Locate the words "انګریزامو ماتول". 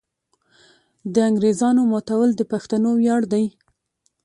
1.29-2.29